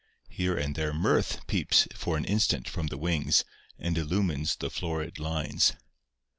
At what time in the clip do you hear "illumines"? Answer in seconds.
3.99-4.55